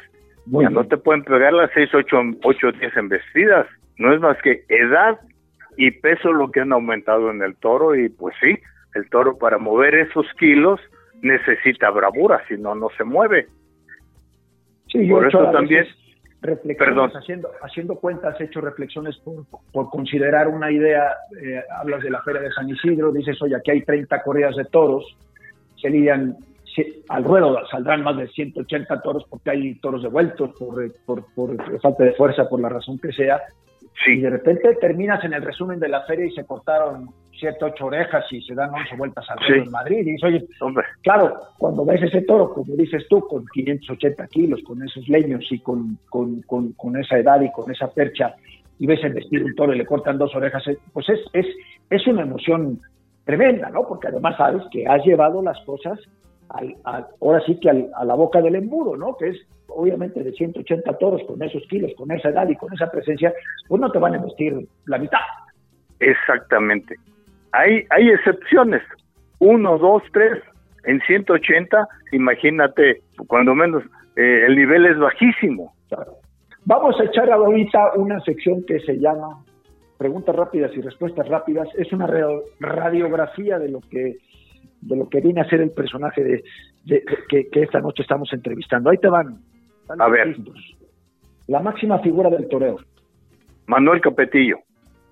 [0.47, 3.67] ya no te pueden pegar las 6, 8, 8, 10 embestidas.
[3.97, 5.19] No es más que edad
[5.77, 8.57] y peso lo que han aumentado en el toro y pues sí,
[8.95, 10.81] el toro para mover esos kilos
[11.21, 13.47] necesita bravura, si no, no se mueve.
[14.87, 15.85] Sí, por eso también
[16.41, 22.21] reflexiones, haciendo, haciendo cuentas, hecho reflexiones por, por considerar una idea, eh, hablas de la
[22.21, 25.03] Feria de San Isidro, dices, oye, aquí hay 30 corridas de toros,
[25.81, 26.37] se lidian,
[27.09, 30.75] al ruedo saldrán más de 180 toros porque hay toros devueltos por,
[31.05, 33.41] por, por falta de fuerza, por la razón que sea,
[34.05, 37.85] y de repente terminas en el resumen de la feria y se cortaron siete, ocho
[37.85, 39.53] orejas y se dan once vueltas al sí.
[39.53, 39.99] en Madrid.
[39.99, 40.85] Y dices, oye, Hombre.
[41.01, 45.59] claro, cuando ves ese toro, como dices tú, con 580 kilos, con esos leños y
[45.59, 48.35] con, con, con, esa edad y con esa percha,
[48.79, 51.45] y ves el vestir un toro y le cortan dos orejas, eh, pues es, es,
[51.89, 52.79] es una emoción
[53.25, 53.87] tremenda, ¿no?
[53.87, 55.99] Porque además sabes que has llevado las cosas
[56.49, 56.75] al,
[57.21, 59.15] ahora sí que a la boca del embudo, ¿no?
[59.17, 62.89] Que es obviamente de 180 toros con esos kilos, con esa edad y con esa
[62.89, 63.33] presencia,
[63.67, 65.19] pues no te van a investir la mitad.
[65.99, 66.95] Exactamente.
[67.51, 68.81] Hay, hay excepciones.
[69.39, 70.41] Uno, dos, tres.
[70.85, 73.83] En 180, imagínate, cuando menos
[74.15, 75.73] eh, el nivel es bajísimo.
[76.65, 79.43] Vamos a echar ahorita una sección que se llama
[79.97, 81.67] preguntas rápidas y respuestas rápidas.
[81.77, 82.07] Es una
[82.59, 84.17] radiografía de lo que
[84.81, 86.43] de lo que viene a ser el personaje de,
[87.29, 88.89] que, esta noche estamos entrevistando.
[88.89, 89.39] Ahí te van.
[89.99, 90.35] A ver.
[91.47, 92.77] La máxima figura del toreo.
[93.65, 94.57] Manuel Capetillo.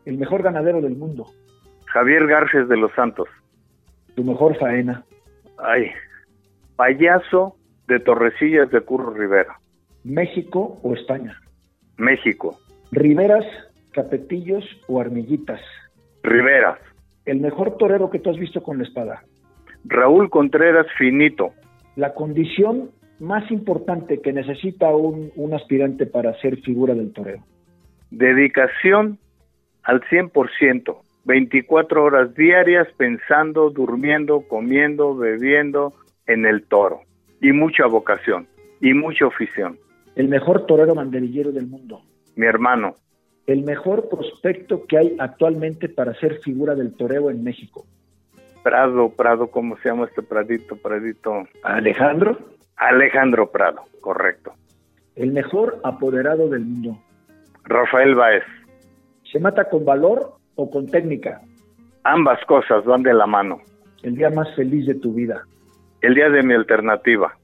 [0.06, 1.26] El mejor ganadero del mundo.
[1.96, 3.30] Javier Garces de los Santos.
[4.16, 5.06] Tu mejor faena.
[5.58, 5.92] Ay,
[6.76, 7.56] payaso
[7.88, 9.62] de Torrecillas de Curro Rivera.
[10.04, 11.40] México o España.
[11.96, 12.60] México.
[12.92, 13.46] Riveras,
[13.94, 15.62] Capetillos o Armillitas.
[16.22, 16.80] Riveras.
[17.24, 19.24] El mejor torero que tú has visto con la espada.
[19.86, 21.54] Raúl Contreras Finito.
[21.96, 22.90] La condición
[23.22, 27.42] más importante que necesita un, un aspirante para ser figura del toreo.
[28.12, 29.18] Dedicación
[29.84, 35.94] al 100%, 24 horas diarias pensando, durmiendo, comiendo, bebiendo
[36.28, 37.02] en el toro.
[37.42, 38.48] Y mucha vocación
[38.80, 39.78] y mucha afición.
[40.16, 42.02] El mejor torero banderillero del mundo.
[42.36, 42.96] Mi hermano.
[43.48, 47.86] El mejor prospecto que hay actualmente para ser figura del toreo en México.
[48.64, 50.76] Prado, Prado, ¿cómo se llama este Pradito?
[50.76, 51.48] Pradito.
[51.64, 52.38] Alejandro.
[52.78, 54.54] Alejandro Prado, correcto.
[55.16, 56.98] El mejor apoderado del mundo.
[57.64, 58.44] Rafael Baez.
[59.32, 61.42] ¿Se mata con valor o con técnica?
[62.04, 63.60] Ambas cosas van de la mano.
[64.04, 65.44] El día más feliz de tu vida.
[66.02, 67.38] El día de mi alternativa.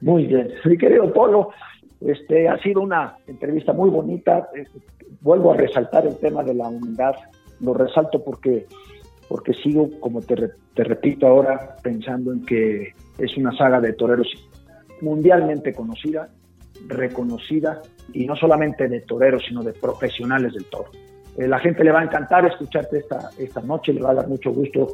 [0.00, 0.50] Muy bien.
[0.64, 1.50] Mi querido Polo,
[2.00, 4.48] este, ha sido una entrevista muy bonita.
[5.20, 7.14] Vuelvo a resaltar el tema de la humildad.
[7.60, 8.66] Lo resalto porque
[9.28, 10.34] porque sigo, como te,
[10.74, 14.26] te repito ahora, pensando en que es una saga de toreros
[15.00, 16.28] mundialmente conocida,
[16.86, 17.82] reconocida,
[18.12, 20.90] y no solamente de toreros, sino de profesionales del toro.
[21.38, 24.28] Eh, la gente le va a encantar escucharte esta, esta noche, le va a dar
[24.28, 24.88] mucho gusto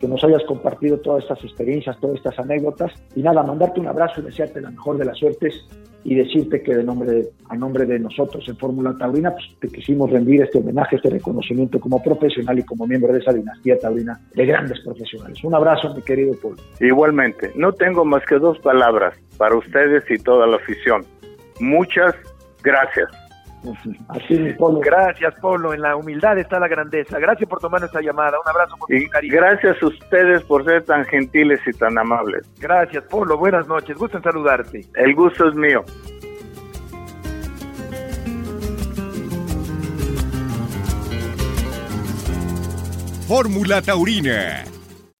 [0.00, 2.90] que nos hayas compartido todas estas experiencias, todas estas anécdotas.
[3.14, 5.54] Y nada, mandarte un abrazo desearte la mejor de las suertes
[6.02, 10.10] y decirte que de nombre, a nombre de nosotros en Fórmula Taurina, pues te quisimos
[10.10, 14.46] rendir este homenaje, este reconocimiento como profesional y como miembro de esa dinastía taurina de
[14.46, 15.44] grandes profesionales.
[15.44, 16.56] Un abrazo, mi querido Paul.
[16.80, 21.04] Igualmente, no tengo más que dos palabras para ustedes y toda la afición.
[21.60, 22.14] Muchas
[22.62, 23.29] gracias.
[24.08, 24.80] Así, Polo.
[24.80, 25.74] Gracias, Polo.
[25.74, 27.18] En la humildad está la grandeza.
[27.18, 28.38] Gracias por tomar nuestra llamada.
[28.40, 32.48] Un abrazo por y Gracias a ustedes por ser tan gentiles y tan amables.
[32.58, 33.36] Gracias, Polo.
[33.36, 33.96] Buenas noches.
[33.96, 34.86] Gusto en saludarte.
[34.94, 35.84] El gusto es mío.
[43.28, 44.64] Fórmula Taurina